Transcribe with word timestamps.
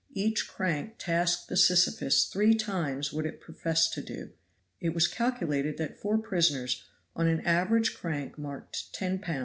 Each 0.15 0.47
crank 0.47 0.95
tasked 0.97 1.47
the 1.47 1.55
Sisyphus 1.55 2.25
three 2.25 2.55
times 2.55 3.13
what 3.13 3.27
it 3.27 3.39
professed 3.39 3.93
to 3.93 4.01
do. 4.01 4.31
It 4.79 4.95
was 4.95 5.07
calculated 5.07 5.77
that 5.77 5.99
four 5.99 6.17
prisoners, 6.17 6.83
on 7.15 7.27
an 7.27 7.41
average 7.41 7.93
crank 7.93 8.35
marked 8.35 8.91
10 8.95 9.19
lb. 9.19 9.39